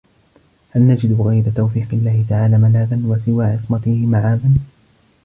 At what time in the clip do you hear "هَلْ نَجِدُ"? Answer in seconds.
0.71-1.21